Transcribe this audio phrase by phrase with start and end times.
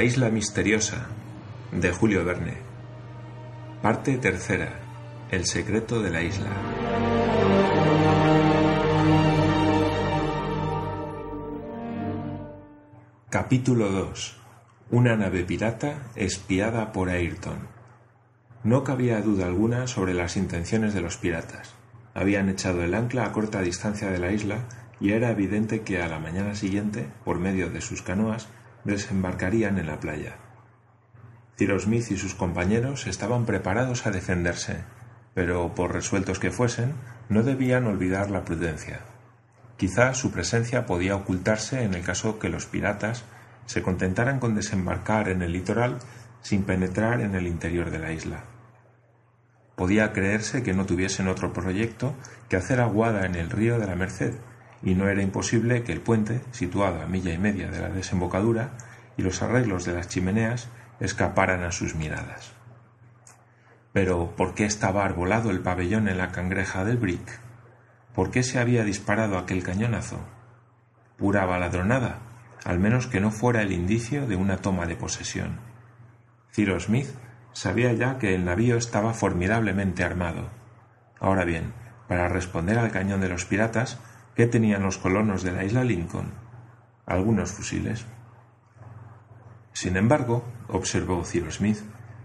[0.00, 1.08] La isla misteriosa
[1.72, 2.54] de Julio Verne.
[3.82, 4.80] Parte tercera.
[5.30, 6.48] El secreto de la isla.
[13.28, 14.36] Capítulo 2.
[14.90, 17.68] Una nave pirata espiada por Ayrton.
[18.64, 21.74] No cabía duda alguna sobre las intenciones de los piratas.
[22.14, 24.66] Habían echado el ancla a corta distancia de la isla
[24.98, 28.48] y era evidente que a la mañana siguiente, por medio de sus canoas,
[28.84, 30.36] desembarcarían en la playa.
[31.56, 34.84] Cyrus Smith y sus compañeros estaban preparados a defenderse,
[35.34, 36.94] pero por resueltos que fuesen,
[37.28, 39.00] no debían olvidar la prudencia.
[39.76, 43.24] Quizá su presencia podía ocultarse en el caso que los piratas
[43.66, 45.98] se contentaran con desembarcar en el litoral
[46.42, 48.44] sin penetrar en el interior de la isla.
[49.76, 52.14] Podía creerse que no tuviesen otro proyecto
[52.48, 54.34] que hacer aguada en el río de la Merced,
[54.82, 58.72] y no era imposible que el puente, situado a milla y media de la desembocadura,
[59.16, 60.68] y los arreglos de las chimeneas
[61.00, 62.52] escaparan a sus miradas.
[63.92, 67.40] Pero ¿por qué estaba arbolado el pabellón en la cangreja del Brick?
[68.14, 70.20] ¿Por qué se había disparado aquel cañonazo?
[71.18, 72.18] Pura baladronada,
[72.64, 75.60] al menos que no fuera el indicio de una toma de posesión.
[76.52, 77.08] Cyrus Smith
[77.52, 80.48] sabía ya que el navío estaba formidablemente armado.
[81.18, 81.72] Ahora bien,
[82.08, 83.98] para responder al cañón de los piratas,
[84.34, 86.32] ¿Qué tenían los colonos de la isla Lincoln?
[87.04, 88.06] Algunos fusiles.
[89.72, 91.78] Sin embargo, observó Cyrus Smith,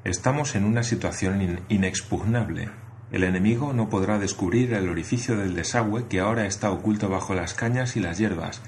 [0.03, 2.69] estamos en una situación inexpugnable.
[3.11, 7.53] El enemigo no podrá descubrir el orificio del desagüe que ahora está oculto bajo las
[7.53, 8.61] cañas y las hierbas,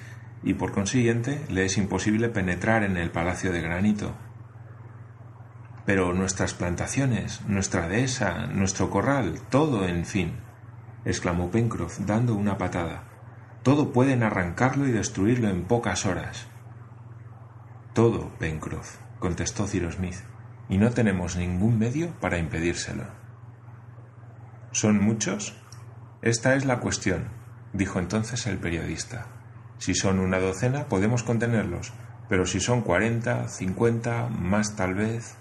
[0.44, 4.16] y por consiguiente le es imposible penetrar en el palacio de granito.
[5.86, 10.34] Pero nuestras plantaciones, nuestra dehesa, nuestro corral, todo, en fin,
[11.06, 13.06] exclamó Pencroff dando una patada.
[13.68, 16.47] Todo pueden arrancarlo y destruirlo en pocas horas.
[17.91, 20.16] Todo, Pencroff, contestó Cyrus Smith,
[20.69, 23.03] y no tenemos ningún medio para impedírselo.
[24.72, 25.62] ¿Son muchos?
[26.22, 27.28] Esta es la cuestión,
[27.74, 29.28] dijo entonces el periodista.
[29.80, 31.91] Si son una docena, podemos contenerlos,
[32.30, 35.36] pero si son cuarenta, cincuenta, más tal vez.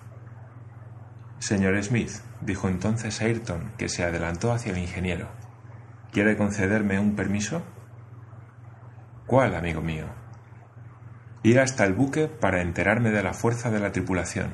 [1.39, 5.29] Señor Smith, dijo entonces Ayrton, que se adelantó hacia el ingeniero,
[6.11, 7.63] ¿quiere concederme un permiso?
[9.27, 10.07] ¿Cuál, amigo mío?
[11.43, 14.53] Ir hasta el buque para enterarme de la fuerza de la tripulación.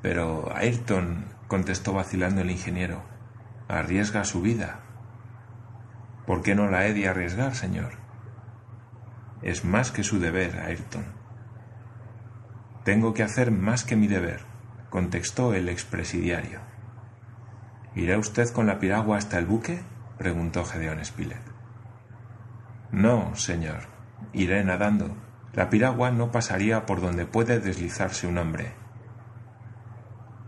[0.00, 3.02] Pero Ayrton, contestó vacilando el ingeniero,
[3.68, 4.80] arriesga su vida.
[6.26, 7.92] ¿Por qué no la he de arriesgar, señor?
[9.42, 11.04] Es más que su deber, Ayrton.
[12.84, 14.40] Tengo que hacer más que mi deber,
[14.88, 16.60] contestó el expresidiario.
[17.94, 19.82] ¿Irá usted con la piragua hasta el buque?
[20.16, 21.49] preguntó Gedeón Spilett.
[22.92, 23.82] No, señor.
[24.32, 25.16] Iré nadando.
[25.52, 28.72] La piragua no pasaría por donde puede deslizarse un hombre.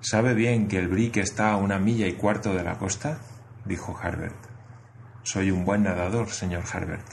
[0.00, 3.19] ¿Sabe bien que el brick está a una milla y cuarto de la costa?
[3.64, 4.36] dijo Harbert.
[5.22, 7.06] Soy un buen nadador, señor Harbert.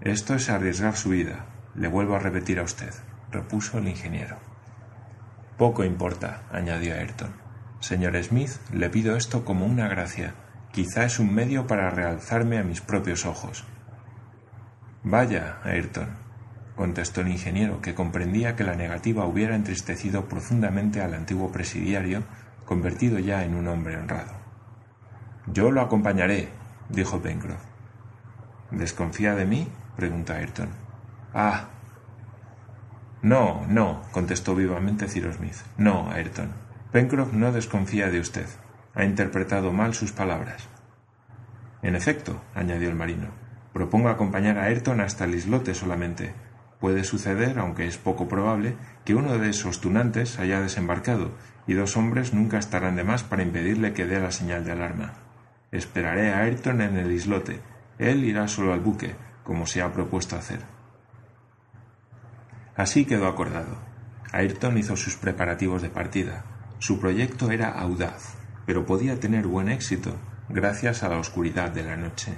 [0.00, 2.92] Esto es arriesgar su vida, le vuelvo a repetir a usted,
[3.30, 4.38] repuso el ingeniero.
[5.58, 7.34] Poco importa, añadió Ayrton.
[7.80, 10.34] Señor Smith, le pido esto como una gracia.
[10.72, 13.64] Quizá es un medio para realzarme a mis propios ojos.
[15.06, 16.08] Vaya, Ayrton,
[16.76, 22.22] contestó el ingeniero, que comprendía que la negativa hubiera entristecido profundamente al antiguo presidiario,
[22.64, 24.32] convertido ya en un hombre honrado.
[25.46, 26.48] Yo lo acompañaré,
[26.88, 27.62] dijo Pencroff.
[28.70, 29.68] ¿Desconfía de mí?
[29.94, 30.70] preguntó Ayrton.
[31.34, 31.68] Ah.
[33.20, 35.56] No, no, contestó vivamente Cyrus Smith.
[35.76, 36.50] No, Ayrton.
[36.92, 38.46] Pencroff no desconfía de usted.
[38.94, 40.66] Ha interpretado mal sus palabras.
[41.82, 43.28] En efecto, añadió el marino,
[43.74, 46.32] Propongo acompañar a Ayrton hasta el islote solamente.
[46.78, 51.32] Puede suceder, aunque es poco probable, que uno de esos tunantes haya desembarcado,
[51.66, 55.14] y dos hombres nunca estarán de más para impedirle que dé la señal de alarma.
[55.72, 57.60] Esperaré a Ayrton en el islote.
[57.98, 60.60] Él irá solo al buque, como se ha propuesto hacer.
[62.76, 63.76] Así quedó acordado.
[64.30, 66.44] Ayrton hizo sus preparativos de partida.
[66.78, 68.36] Su proyecto era audaz,
[68.66, 70.14] pero podía tener buen éxito
[70.48, 72.34] gracias a la oscuridad de la noche.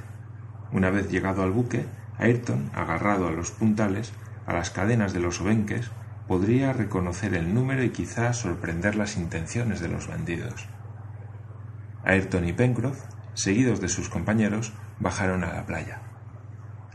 [0.73, 1.87] Una vez llegado al buque,
[2.19, 4.13] Ayrton, agarrado a los puntales,
[4.47, 5.91] a las cadenas de los obenques,
[6.27, 10.67] podría reconocer el número y quizá sorprender las intenciones de los bandidos.
[12.05, 13.03] Ayrton y Pencroff,
[13.35, 16.01] seguidos de sus compañeros, bajaron a la playa.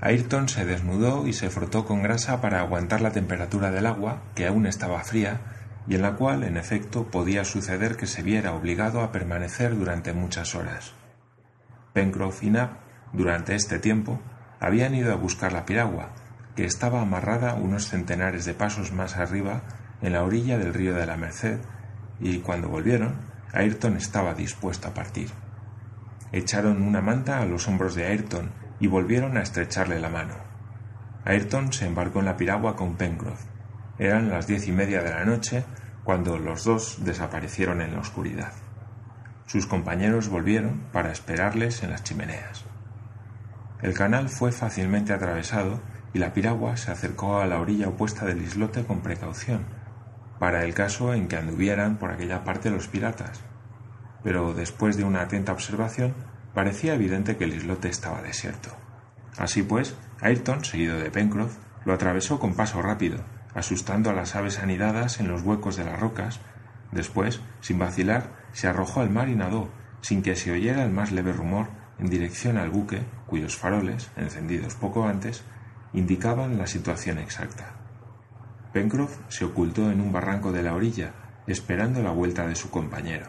[0.02, 4.48] Ayrton se desnudó y se frotó con grasa para aguantar la temperatura del agua, que
[4.48, 5.42] aún estaba fría,
[5.88, 10.14] y en la cual, en efecto, podía suceder que se viera obligado a permanecer durante
[10.14, 10.94] muchas horas.
[11.94, 12.70] Pencroff y Nab
[13.13, 14.22] durante este tiempo
[14.60, 16.10] habían ido a buscar la piragua,
[16.56, 19.63] que estaba amarrada unos centenares de pasos más arriba
[20.02, 21.60] en la orilla del río de la Merced
[22.19, 23.16] y cuando volvieron,
[23.54, 25.30] Ayrton estaba dispuesto a partir.
[26.31, 30.36] Echaron una manta a los hombros de Ayrton y volvieron a estrecharle la mano.
[31.25, 33.44] Ayrton se embarcó en la piragua con Pencroff.
[34.00, 35.66] Eran las diez y media de la noche
[36.04, 38.54] cuando los dos desaparecieron en la oscuridad.
[39.46, 42.71] Sus compañeros volvieron para esperarles en las chimeneas.
[43.81, 45.81] El canal fue fácilmente atravesado
[46.13, 49.66] y la piragua se acercó a la orilla opuesta del islote con precaución,
[50.39, 53.42] para el caso en que anduvieran por aquella parte los piratas.
[54.24, 56.13] Pero después de una atenta observación,
[56.54, 58.69] parecía evidente que el islote estaba desierto.
[59.38, 63.19] Así pues, Ayrton, seguido de Pencroff, lo atravesó con paso rápido,
[63.56, 66.39] asustando a las aves anidadas en los huecos de las rocas.
[66.92, 69.69] Después, sin vacilar, se arrojó al mar y nadó,
[70.01, 74.74] sin que se oyera el más leve rumor, en dirección al buque, cuyos faroles, encendidos
[74.75, 75.44] poco antes,
[75.94, 77.75] indicaban la situación exacta.
[78.74, 81.13] Pencroff se ocultó en un barranco de la orilla,
[81.45, 83.27] esperando la vuelta de su compañero.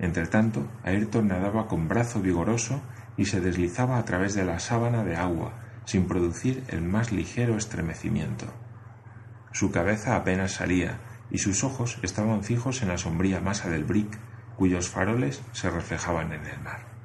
[0.00, 2.82] Entretanto, Ayrton nadaba con brazo vigoroso
[3.16, 5.52] y se deslizaba a través de la sábana de agua,
[5.84, 8.46] sin producir el más ligero estremecimiento.
[9.52, 14.18] Su cabeza apenas salía, y sus ojos estaban fijos en la sombría masa del brick,
[14.56, 16.97] cuyos faroles se reflejaban en el mar.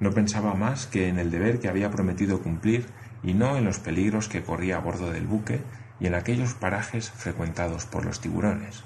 [0.00, 2.86] No pensaba más que en el deber que había prometido cumplir
[3.22, 5.62] y no en los peligros que corría a bordo del buque
[6.00, 8.84] y en aquellos parajes frecuentados por los tiburones.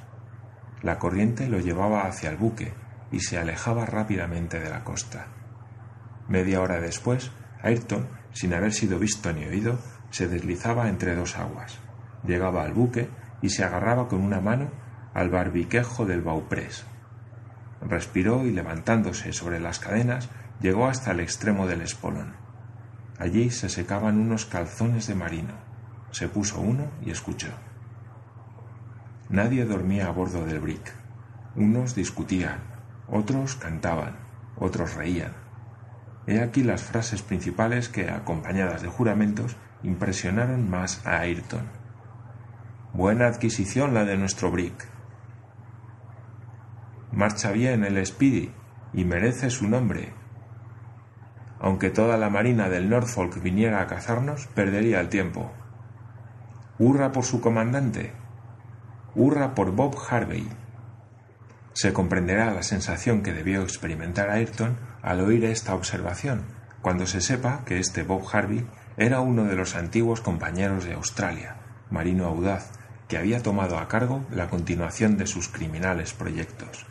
[0.82, 2.72] La corriente lo llevaba hacia el buque
[3.10, 5.26] y se alejaba rápidamente de la costa.
[6.28, 7.30] Media hora después,
[7.62, 9.78] Ayrton, sin haber sido visto ni oído,
[10.10, 11.78] se deslizaba entre dos aguas.
[12.24, 13.08] Llegaba al buque
[13.42, 14.70] y se agarraba con una mano
[15.14, 16.84] al barbiquejo del bauprés.
[17.80, 20.28] Respiró y levantándose sobre las cadenas
[20.60, 22.34] llegó hasta el extremo del espolón.
[23.18, 25.54] Allí se secaban unos calzones de marino.
[26.10, 27.48] Se puso uno y escuchó.
[29.28, 30.92] Nadie dormía a bordo del brick.
[31.54, 32.60] Unos discutían,
[33.08, 34.16] otros cantaban,
[34.56, 35.32] otros reían.
[36.26, 41.68] He aquí las frases principales que, acompañadas de juramentos, impresionaron más a Ayrton.
[42.92, 44.88] Buena adquisición la de nuestro brick.
[47.12, 48.52] Marcha bien el Speedy
[48.92, 50.12] y merece su nombre,
[51.60, 55.50] aunque toda la marina del Norfolk viniera a cazarnos, perdería el tiempo.
[56.78, 58.12] Hurra por su comandante.
[59.14, 60.48] Hurra por Bob Harvey.
[61.72, 66.44] Se comprenderá la sensación que debió experimentar Ayrton al oír esta observación,
[66.82, 68.66] cuando se sepa que este Bob Harvey
[68.96, 71.56] era uno de los antiguos compañeros de Australia,
[71.90, 72.72] marino audaz,
[73.08, 76.86] que había tomado a cargo la continuación de sus criminales proyectos.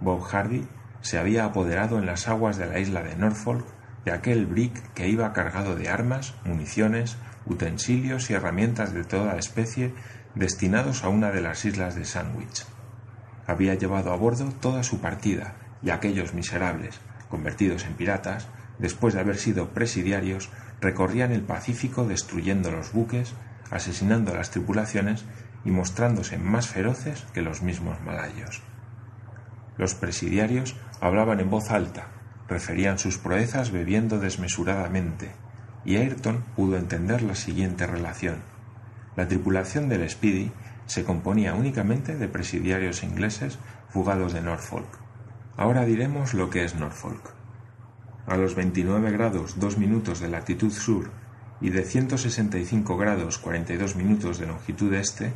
[0.00, 0.68] Bob Harvey
[1.00, 3.64] se había apoderado en las aguas de la isla de Norfolk
[4.06, 9.92] de aquel brick que iba cargado de armas, municiones, utensilios y herramientas de toda especie
[10.36, 12.64] destinados a una de las islas de Sandwich.
[13.48, 18.46] Había llevado a bordo toda su partida y aquellos miserables, convertidos en piratas,
[18.78, 20.50] después de haber sido presidiarios,
[20.80, 23.34] recorrían el Pacífico destruyendo los buques,
[23.72, 25.24] asesinando a las tripulaciones
[25.64, 28.62] y mostrándose más feroces que los mismos malayos.
[29.76, 32.15] Los presidiarios hablaban en voz alta,
[32.48, 35.30] referían sus proezas bebiendo desmesuradamente,
[35.84, 38.36] y Ayrton pudo entender la siguiente relación.
[39.16, 40.52] La tripulación del Speedy
[40.86, 44.98] se componía únicamente de presidiarios ingleses fugados de Norfolk.
[45.56, 47.34] Ahora diremos lo que es Norfolk.
[48.26, 51.10] A los 29 grados 2 minutos de latitud sur
[51.60, 55.32] y de 165 grados 42 minutos de longitud este,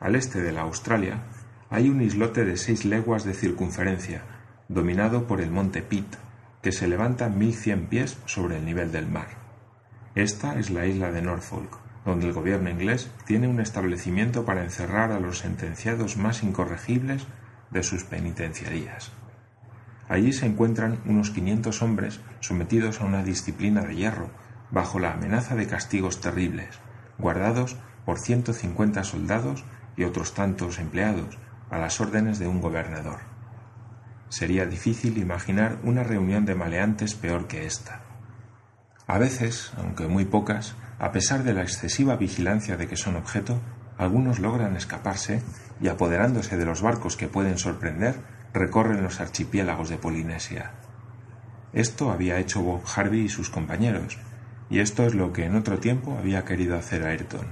[0.00, 1.24] al este de la Australia,
[1.70, 4.22] hay un islote de seis leguas de circunferencia,
[4.68, 6.16] dominado por el monte Pitt,
[6.62, 9.28] que se levanta mil cien pies sobre el nivel del mar.
[10.14, 15.12] Esta es la isla de Norfolk, donde el gobierno inglés tiene un establecimiento para encerrar
[15.12, 17.26] a los sentenciados más incorregibles
[17.70, 19.12] de sus penitenciarías.
[20.08, 24.30] Allí se encuentran unos quinientos hombres sometidos a una disciplina de hierro,
[24.70, 26.80] bajo la amenaza de castigos terribles,
[27.18, 29.64] guardados por ciento cincuenta soldados
[29.96, 31.38] y otros tantos empleados
[31.70, 33.18] a las órdenes de un gobernador.
[34.28, 38.02] Sería difícil imaginar una reunión de maleantes peor que esta.
[39.06, 43.58] A veces, aunque muy pocas, a pesar de la excesiva vigilancia de que son objeto,
[43.96, 45.42] algunos logran escaparse
[45.80, 48.16] y apoderándose de los barcos que pueden sorprender,
[48.52, 50.72] recorren los archipiélagos de Polinesia.
[51.72, 54.18] Esto había hecho Bob Harvey y sus compañeros,
[54.70, 57.46] y esto es lo que en otro tiempo había querido hacer Ayrton.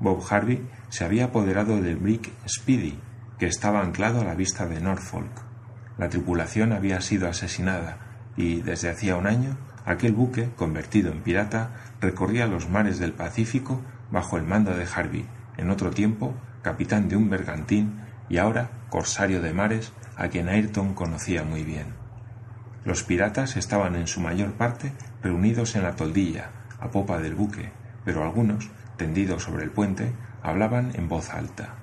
[0.00, 2.98] Bob Harvey se había apoderado del brick Speedy,
[3.38, 5.51] que estaba anclado a la vista de Norfolk.
[5.98, 7.98] La tripulación había sido asesinada
[8.36, 11.70] y, desde hacía un año, aquel buque, convertido en pirata,
[12.00, 13.80] recorría los mares del Pacífico
[14.10, 19.42] bajo el mando de Harvey, en otro tiempo capitán de un bergantín y ahora corsario
[19.42, 21.86] de mares a quien Ayrton conocía muy bien.
[22.84, 27.70] Los piratas estaban en su mayor parte reunidos en la toldilla, a popa del buque,
[28.04, 31.74] pero algunos, tendidos sobre el puente, hablaban en voz alta.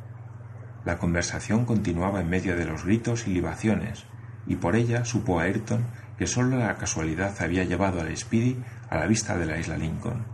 [0.90, 4.06] La conversación continuaba en medio de los gritos y libaciones,
[4.48, 5.86] y por ella supo Ayrton
[6.18, 8.58] que sólo la casualidad había llevado al Speedy
[8.90, 10.26] a la vista de la isla Lincoln.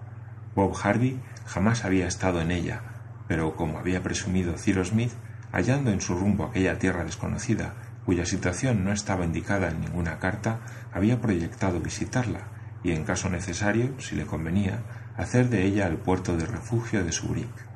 [0.55, 2.83] Bob Harvey jamás había estado en ella,
[3.27, 5.11] pero como había presumido Cyrus Smith,
[5.51, 7.73] hallando en su rumbo aquella tierra desconocida,
[8.05, 10.61] cuya situación no estaba indicada en ninguna carta,
[10.93, 12.47] había proyectado visitarla
[12.81, 14.79] y, en caso necesario, si le convenía,
[15.17, 17.74] hacer de ella el puerto de refugio de su brick.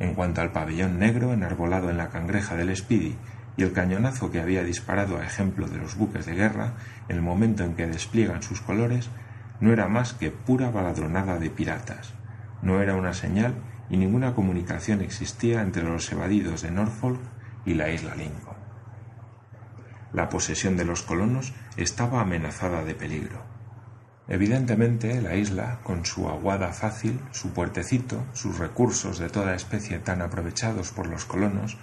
[0.00, 3.16] En cuanto al pabellón negro enarbolado en la cangreja del Speedy
[3.56, 6.72] y el cañonazo que había disparado a ejemplo de los buques de guerra
[7.08, 9.10] en el momento en que despliegan sus colores,
[9.60, 12.14] no era más que pura baladronada de piratas.
[12.62, 13.54] No era una señal
[13.90, 17.20] y ninguna comunicación existía entre los evadidos de Norfolk
[17.66, 18.56] y la isla Lincoln.
[20.14, 23.49] La posesión de los colonos estaba amenazada de peligro.
[24.30, 30.22] Evidentemente, la isla, con su aguada fácil, su puertecito, sus recursos de toda especie tan
[30.22, 31.78] aprovechados por los colonos,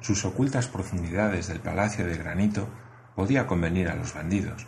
[0.00, 2.68] sus ocultas profundidades del palacio de granito,
[3.14, 4.66] podía convenir a los bandidos.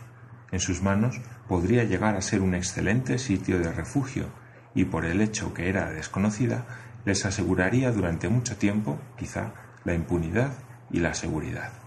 [0.51, 4.27] En sus manos podría llegar a ser un excelente sitio de refugio
[4.75, 6.65] y por el hecho que era desconocida,
[7.03, 9.53] les aseguraría durante mucho tiempo, quizá,
[9.85, 10.51] la impunidad
[10.91, 11.82] y la seguridad.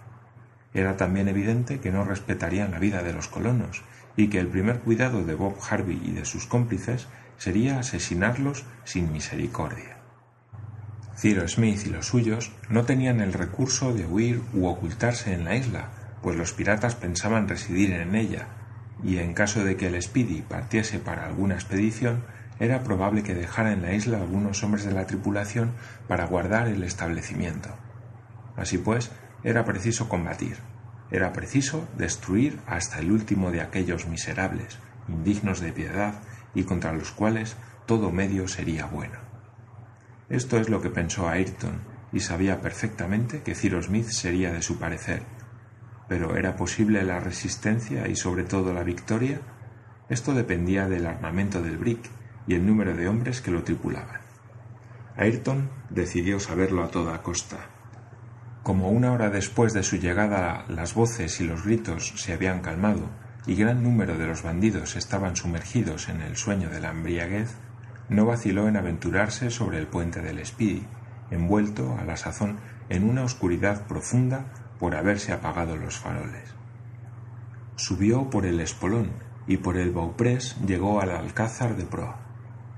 [0.74, 3.82] Era también evidente que no respetarían la vida de los colonos
[4.16, 7.06] y que el primer cuidado de Bob Harvey y de sus cómplices
[7.38, 9.96] sería asesinarlos sin misericordia.
[11.16, 15.56] Ciro Smith y los suyos no tenían el recurso de huir u ocultarse en la
[15.56, 15.88] isla,
[16.22, 18.48] pues los piratas pensaban residir en ella,
[19.02, 22.24] y en caso de que el Speedy partiese para alguna expedición,
[22.58, 25.72] era probable que dejara en la isla algunos hombres de la tripulación
[26.08, 27.70] para guardar el establecimiento.
[28.56, 29.10] Así pues,
[29.46, 30.56] era preciso combatir,
[31.08, 36.20] era preciso destruir hasta el último de aquellos miserables, indignos de piedad
[36.52, 39.20] y contra los cuales todo medio sería bueno.
[40.28, 41.78] Esto es lo que pensó Ayrton,
[42.12, 45.22] y sabía perfectamente que Cyrus Smith sería de su parecer.
[46.08, 49.42] Pero ¿era posible la resistencia y sobre todo la victoria?
[50.08, 52.10] Esto dependía del armamento del brick
[52.48, 54.22] y el número de hombres que lo tripulaban.
[55.16, 57.75] Ayrton decidió saberlo a toda costa.
[58.66, 63.08] Como una hora después de su llegada las voces y los gritos se habían calmado
[63.46, 67.54] y gran número de los bandidos estaban sumergidos en el sueño de la embriaguez,
[68.08, 70.84] no vaciló en aventurarse sobre el puente del Speedy,
[71.30, 72.56] envuelto a la sazón
[72.88, 74.46] en una oscuridad profunda
[74.80, 76.52] por haberse apagado los faroles.
[77.76, 79.12] Subió por el espolón
[79.46, 82.16] y por el bauprés llegó al alcázar de proa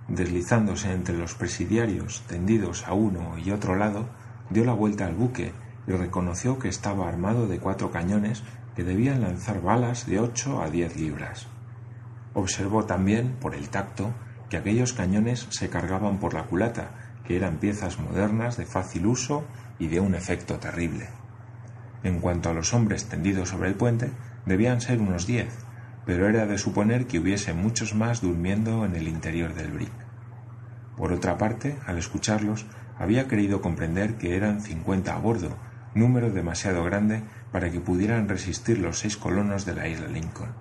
[0.07, 4.11] deslizándose entre los presidiarios tendidos a uno y otro lado,
[4.51, 5.55] dio la vuelta al buque
[5.89, 8.45] y reconoció que estaba armado de cuatro cañones
[8.77, 11.49] que debían lanzar balas de ocho a diez libras.
[12.35, 14.13] Observó también, por el tacto,
[14.51, 16.91] que aquellos cañones se cargaban por la culata,
[17.25, 19.45] que eran piezas modernas de fácil uso
[19.79, 21.09] y de un efecto terrible.
[22.05, 24.13] En cuanto a los hombres tendidos sobre el puente,
[24.47, 25.53] debían ser unos diez,
[26.07, 29.93] pero era de suponer que hubiese muchos más durmiendo en el interior del brick.
[30.97, 32.67] Por otra parte, al escucharlos,
[32.99, 35.57] había querido comprender que eran cincuenta a bordo,
[35.95, 40.55] número demasiado grande para que pudieran resistir los seis colonos de la isla Lincoln.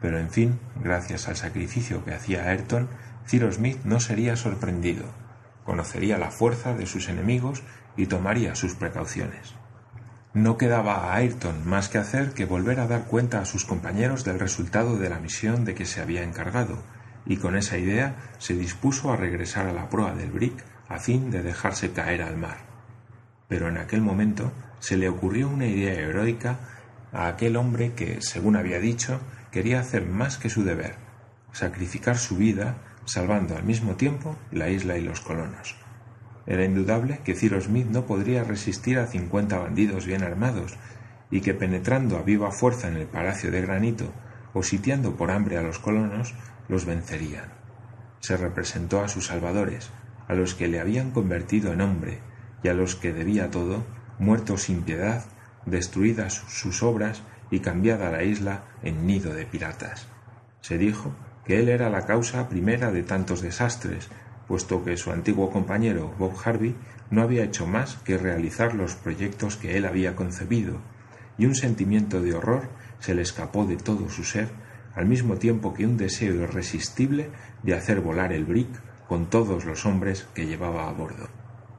[0.00, 2.88] Pero en fin, gracias al sacrificio que hacía Ayrton,
[3.26, 5.04] Cyrus Smith no sería sorprendido,
[5.64, 7.62] conocería la fuerza de sus enemigos
[7.96, 9.54] y tomaría sus precauciones.
[10.34, 14.24] No quedaba a Ayrton más que hacer que volver a dar cuenta a sus compañeros
[14.24, 16.78] del resultado de la misión de que se había encargado,
[17.26, 21.30] y con esa idea se dispuso a regresar a la proa del brick a fin
[21.30, 22.67] de dejarse caer al mar.
[23.48, 26.58] Pero en aquel momento se le ocurrió una idea heroica
[27.12, 30.96] a aquel hombre que, según había dicho, quería hacer más que su deber,
[31.52, 32.76] sacrificar su vida,
[33.06, 35.76] salvando al mismo tiempo la isla y los colonos.
[36.46, 40.76] Era indudable que Cyrus Smith no podría resistir a cincuenta bandidos bien armados,
[41.30, 44.12] y que penetrando a viva fuerza en el palacio de granito
[44.54, 46.34] o sitiando por hambre a los colonos,
[46.68, 47.52] los vencerían.
[48.20, 49.90] Se representó a sus salvadores,
[50.26, 52.20] a los que le habían convertido en hombre,
[52.62, 53.84] y a los que debía todo,
[54.18, 55.24] muertos sin piedad,
[55.66, 60.06] destruidas sus obras y cambiada la isla en nido de piratas.
[60.60, 61.12] Se dijo
[61.44, 64.08] que él era la causa primera de tantos desastres,
[64.46, 66.74] puesto que su antiguo compañero Bob Harvey
[67.10, 70.78] no había hecho más que realizar los proyectos que él había concebido,
[71.38, 74.48] y un sentimiento de horror se le escapó de todo su ser
[74.94, 77.30] al mismo tiempo que un deseo irresistible
[77.62, 78.68] de hacer volar el brick
[79.06, 81.37] con todos los hombres que llevaba a bordo.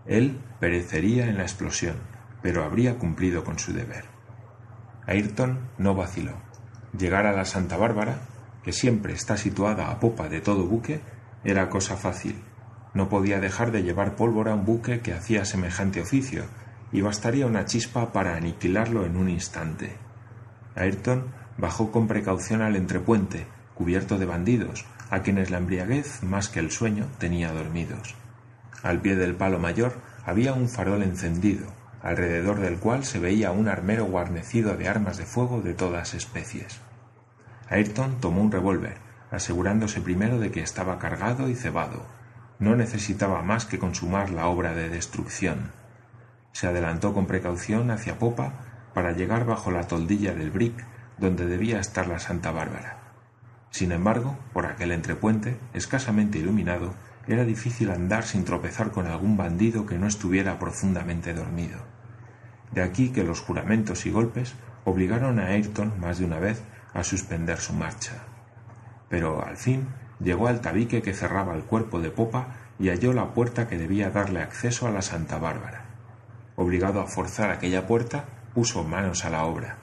[0.09, 1.97] Él perecería en la explosión,
[2.41, 4.05] pero habría cumplido con su deber.
[5.05, 6.33] Ayrton no vaciló.
[6.97, 8.21] Llegar a la Santa Bárbara,
[8.63, 11.01] que siempre está situada a popa de todo buque,
[11.43, 12.41] era cosa fácil.
[12.95, 16.45] No podía dejar de llevar pólvora a un buque que hacía semejante oficio,
[16.91, 19.95] y bastaría una chispa para aniquilarlo en un instante.
[20.73, 21.25] Ayrton
[21.59, 26.71] bajó con precaución al entrepuente, cubierto de bandidos, a quienes la embriaguez más que el
[26.71, 28.15] sueño tenía dormidos.
[28.83, 29.93] Al pie del palo mayor
[30.25, 31.67] había un farol encendido,
[32.01, 36.79] alrededor del cual se veía un armero guarnecido de armas de fuego de todas especies.
[37.69, 38.97] Ayrton tomó un revólver,
[39.31, 42.05] asegurándose primero de que estaba cargado y cebado.
[42.57, 45.71] No necesitaba más que consumar la obra de destrucción.
[46.51, 48.53] Se adelantó con precaución hacia popa
[48.93, 50.85] para llegar bajo la toldilla del brick
[51.17, 52.97] donde debía estar la Santa Bárbara.
[53.71, 56.93] Sin embargo, por aquel entrepuente, escasamente iluminado,
[57.27, 61.79] era difícil andar sin tropezar con algún bandido que no estuviera profundamente dormido.
[62.71, 67.03] De aquí que los juramentos y golpes obligaron a Ayrton más de una vez a
[67.03, 68.13] suspender su marcha.
[69.09, 69.87] Pero al fin
[70.19, 74.09] llegó al tabique que cerraba el cuerpo de popa y halló la puerta que debía
[74.09, 75.85] darle acceso a la Santa Bárbara.
[76.55, 79.77] Obligado a forzar aquella puerta, puso manos a la obra.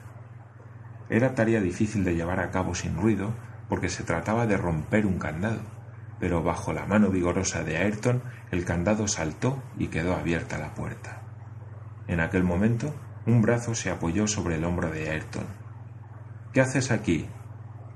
[1.09, 3.33] Era tarea difícil de llevar a cabo sin ruido,
[3.69, 5.61] porque se trataba de romper un candado,
[6.19, 8.21] pero bajo la mano vigorosa de Ayrton
[8.51, 11.21] el candado saltó y quedó abierta la puerta.
[12.07, 12.93] En aquel momento
[13.25, 15.45] un brazo se apoyó sobre el hombro de Ayrton.
[16.53, 17.27] ¿Qué haces aquí?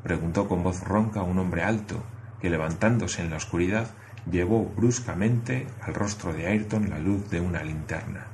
[0.04, 2.04] preguntó con voz ronca un hombre alto,
[2.40, 3.88] que levantándose en la oscuridad
[4.30, 8.28] llevó bruscamente al rostro de Ayrton la luz de una linterna.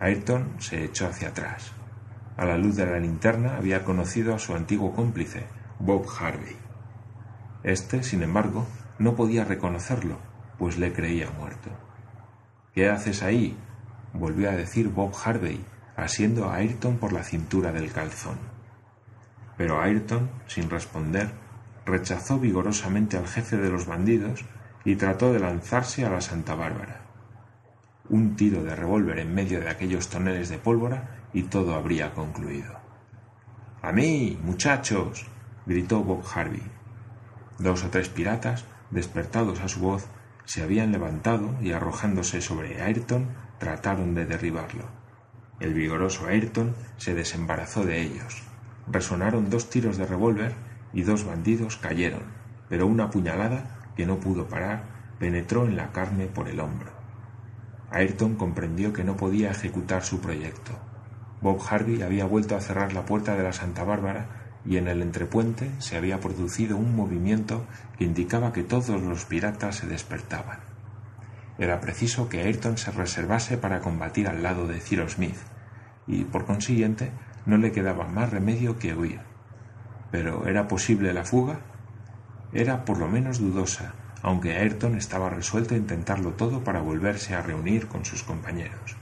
[0.00, 1.72] Ayrton se echó hacia atrás.
[2.36, 5.46] A la luz de la linterna había conocido a su antiguo cómplice,
[5.78, 6.56] Bob Harvey.
[7.62, 8.66] Este, sin embargo,
[9.02, 10.16] no podía reconocerlo,
[10.58, 11.70] pues le creía muerto.
[12.72, 13.56] ¿Qué haces ahí?
[14.14, 15.64] volvió a decir Bob Harvey,
[15.96, 18.38] asiendo a Ayrton por la cintura del calzón.
[19.56, 21.30] Pero Ayrton, sin responder,
[21.84, 24.44] rechazó vigorosamente al jefe de los bandidos
[24.84, 27.00] y trató de lanzarse a la Santa Bárbara.
[28.08, 32.78] Un tiro de revólver en medio de aquellos toneles de pólvora y todo habría concluido.
[33.82, 35.26] ¡A mí, muchachos!
[35.66, 36.62] gritó Bob Harvey.
[37.58, 40.06] Dos o tres piratas, despertados a su voz,
[40.44, 43.28] se habían levantado y arrojándose sobre Ayrton
[43.58, 44.84] trataron de derribarlo.
[45.60, 48.42] El vigoroso Ayrton se desembarazó de ellos.
[48.86, 50.54] Resonaron dos tiros de revólver
[50.92, 52.22] y dos bandidos cayeron,
[52.68, 54.84] pero una puñalada, que no pudo parar,
[55.18, 56.90] penetró en la carne por el hombro.
[57.90, 60.72] Ayrton comprendió que no podía ejecutar su proyecto.
[61.40, 65.02] Bob Harvey había vuelto a cerrar la puerta de la Santa Bárbara y en el
[65.02, 67.66] entrepuente se había producido un movimiento
[67.98, 70.60] que indicaba que todos los piratas se despertaban.
[71.58, 75.36] Era preciso que Ayrton se reservase para combatir al lado de Cyrus Smith,
[76.06, 77.10] y por consiguiente
[77.46, 79.20] no le quedaba más remedio que huir.
[80.10, 81.60] Pero ¿era posible la fuga?
[82.52, 87.42] Era por lo menos dudosa, aunque Ayrton estaba resuelto a intentarlo todo para volverse a
[87.42, 88.96] reunir con sus compañeros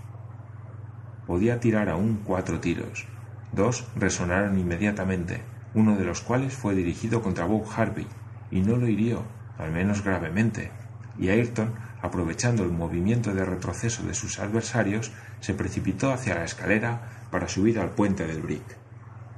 [1.31, 3.07] podía tirar aún cuatro tiros.
[3.53, 5.43] Dos resonaron inmediatamente,
[5.75, 8.07] uno de los cuales fue dirigido contra Bob Harvey,
[8.51, 9.25] y no lo hirió,
[9.59, 10.71] al menos gravemente,
[11.19, 17.27] y Ayrton, aprovechando el movimiento de retroceso de sus adversarios, se precipitó hacia la escalera
[17.31, 18.79] para subir al puente del Brick.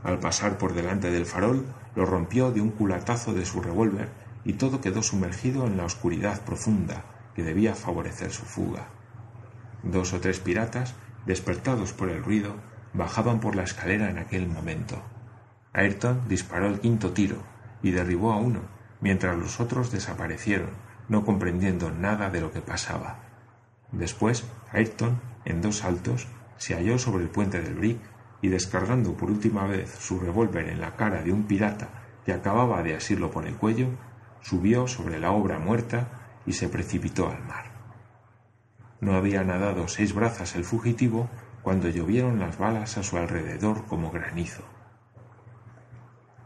[0.04, 4.10] Al pasar por delante del farol, lo rompió de un culatazo de su revólver
[4.44, 8.88] y todo quedó sumergido en la oscuridad profunda que debía favorecer su fuga.
[9.82, 10.94] Dos o tres piratas
[11.26, 12.56] despertados por el ruido,
[12.94, 15.02] bajaban por la escalera en aquel momento.
[15.72, 17.36] Ayrton disparó el quinto tiro
[17.82, 18.60] y derribó a uno,
[19.00, 20.70] mientras los otros desaparecieron,
[21.08, 23.18] no comprendiendo nada de lo que pasaba.
[23.90, 27.98] Después, Ayrton, en dos saltos, se halló sobre el puente del Brick
[28.40, 31.88] y descargando por última vez su revólver en la cara de un pirata
[32.24, 33.88] que acababa de asirlo por el cuello,
[34.40, 37.72] subió sobre la obra muerta y se precipitó al mar.
[39.00, 41.28] No había nadado seis brazas el fugitivo
[41.62, 44.64] cuando llovieron las balas a su alrededor como granizo.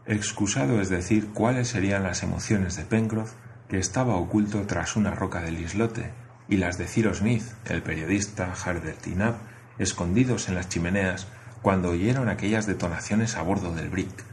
[0.05, 3.33] Excusado es decir cuáles serían las emociones de Pencroff,
[3.67, 6.13] que estaba oculto tras una roca del islote,
[6.47, 9.35] y las de Cyrus Smith, el periodista, Harbert y Nab,
[9.77, 11.27] escondidos en las chimeneas
[11.61, 14.23] cuando oyeron aquellas detonaciones a bordo del brick.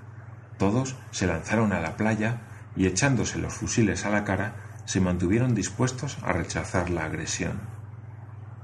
[0.59, 2.43] Todos se lanzaron a la playa
[2.77, 7.61] y echándose los fusiles a la cara, se mantuvieron dispuestos a rechazar la agresión.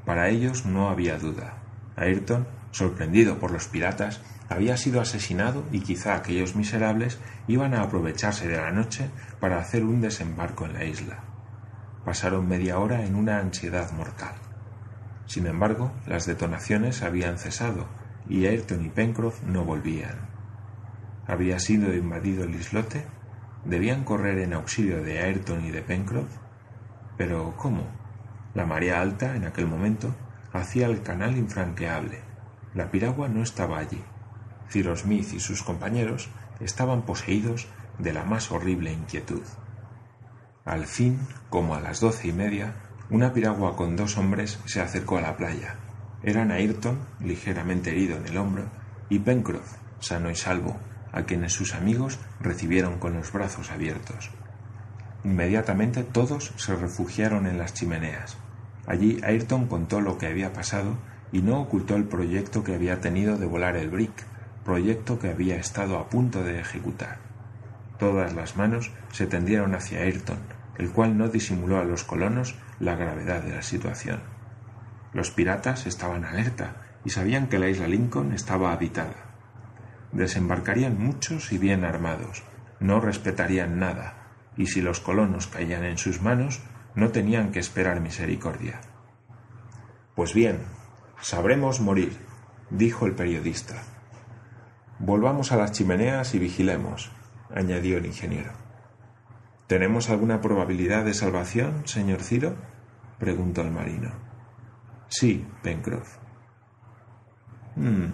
[0.04, 1.59] Para ellos no había duda.
[1.96, 8.48] Ayrton sorprendido por los piratas, había sido asesinado y quizá aquellos miserables iban a aprovecharse
[8.48, 11.20] de la noche para hacer un desembarco en la isla.
[12.04, 14.34] Pasaron media hora en una ansiedad mortal.
[15.26, 17.86] Sin embargo, las detonaciones habían cesado
[18.28, 20.28] y Ayrton y Pencroff no volvían.
[21.26, 23.04] ¿Había sido invadido el islote?
[23.64, 26.38] ¿Debían correr en auxilio de Ayrton y de Pencroff?
[27.16, 27.86] Pero ¿cómo?
[28.54, 30.12] La marea alta, en aquel momento,
[30.52, 32.20] hacía el canal infranqueable.
[32.74, 34.02] La piragua no estaba allí.
[34.70, 36.28] Cyrus Smith y sus compañeros
[36.60, 39.42] estaban poseídos de la más horrible inquietud.
[40.64, 42.74] Al fin, como a las doce y media,
[43.10, 45.76] una piragua con dos hombres se acercó a la playa.
[46.22, 48.64] Eran Ayrton, ligeramente herido en el hombro,
[49.08, 50.76] y Pencroff, sano y salvo,
[51.12, 54.30] a quienes sus amigos recibieron con los brazos abiertos.
[55.24, 58.36] Inmediatamente todos se refugiaron en las chimeneas.
[58.86, 60.96] Allí Ayrton contó lo que había pasado
[61.32, 64.24] y no ocultó el proyecto que había tenido de volar el brick,
[64.64, 67.18] proyecto que había estado a punto de ejecutar.
[67.98, 70.38] Todas las manos se tendieron hacia Ayrton,
[70.78, 74.20] el cual no disimuló a los colonos la gravedad de la situación.
[75.12, 79.34] Los piratas estaban alerta y sabían que la isla Lincoln estaba habitada.
[80.12, 82.42] Desembarcarían muchos y bien armados,
[82.80, 84.14] no respetarían nada,
[84.56, 86.60] y si los colonos caían en sus manos,
[86.94, 88.80] no tenían que esperar misericordia.
[90.14, 90.60] Pues bien,
[91.20, 92.16] sabremos morir,
[92.70, 93.82] dijo el periodista.
[94.98, 97.10] Volvamos a las chimeneas y vigilemos,
[97.54, 98.52] añadió el ingeniero.
[99.66, 102.56] ¿Tenemos alguna probabilidad de salvación, señor Ciro?
[103.18, 104.10] preguntó el marino.
[105.08, 106.16] Sí, Pencroff.
[107.76, 108.12] Hmm,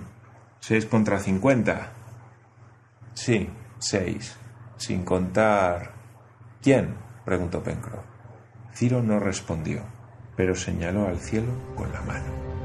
[0.61, 1.93] seis contra cincuenta.
[3.15, 4.37] Sí, seis,
[4.77, 5.95] sin contar.
[6.61, 6.97] ¿Quién?
[7.25, 8.16] preguntó Pencroff.
[8.77, 9.81] Ciro no respondió,
[10.37, 12.56] pero señaló al cielo con la mano.